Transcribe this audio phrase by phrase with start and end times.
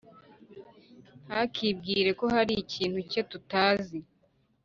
[1.25, 3.97] ntakibwire ko hari ikintu cye tutazi